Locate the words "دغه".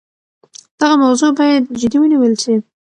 0.79-0.95